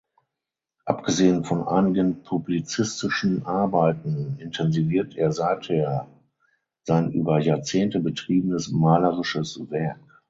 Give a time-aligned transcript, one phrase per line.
[0.85, 6.07] Abgesehen von einigen publizistischen Arbeiten intensiviert er seither
[6.87, 9.99] sein über Jahrzehnte betriebenes malerisches Werk.